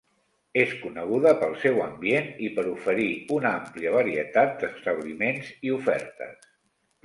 [0.61, 3.07] És coneguda pel seu ambient i per oferir
[3.37, 6.53] una àmplia varietat d'establiments i ofertes.